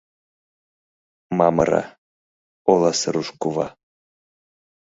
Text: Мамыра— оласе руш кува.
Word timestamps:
Мамыра— 1.37 1.83
оласе 2.71 3.09
руш 3.13 3.29
кува. 3.41 3.67